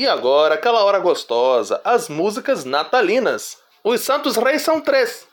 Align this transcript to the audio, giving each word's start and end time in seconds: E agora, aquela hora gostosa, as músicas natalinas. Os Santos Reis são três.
E 0.00 0.08
agora, 0.08 0.54
aquela 0.54 0.82
hora 0.82 0.98
gostosa, 0.98 1.78
as 1.84 2.08
músicas 2.08 2.64
natalinas. 2.64 3.58
Os 3.84 4.00
Santos 4.00 4.34
Reis 4.34 4.62
são 4.62 4.80
três. 4.80 5.26